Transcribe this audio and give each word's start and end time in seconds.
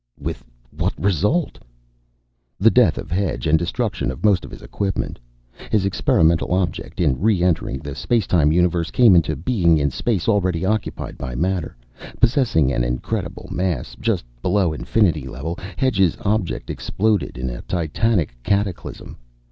"With 0.19 0.43
what 0.71 0.97
result?" 0.99 1.59
"The 2.59 2.71
death 2.71 2.97
of 2.97 3.11
Hedge 3.11 3.45
and 3.45 3.59
destruction 3.59 4.09
of 4.09 4.25
most 4.25 4.43
of 4.43 4.49
his 4.49 4.63
equipment. 4.63 5.19
His 5.71 5.85
experimental 5.85 6.55
object, 6.55 6.99
in 6.99 7.19
re 7.21 7.43
entering 7.43 7.77
the 7.81 7.93
space 7.93 8.25
time 8.25 8.51
universe, 8.51 8.89
came 8.89 9.15
into 9.15 9.35
being 9.35 9.77
in 9.77 9.91
space 9.91 10.27
already 10.27 10.65
occupied 10.65 11.19
by 11.19 11.35
matter. 11.35 11.77
Possessing 12.19 12.71
an 12.71 12.83
incredible 12.83 13.47
mass, 13.51 13.95
just 14.01 14.25
below 14.41 14.73
infinity 14.73 15.27
level, 15.27 15.59
Hedge's 15.77 16.17
object 16.21 16.71
exploded 16.71 17.37
in 17.37 17.47
a 17.51 17.61
titanic 17.61 18.35
cataclysm. 18.41 19.17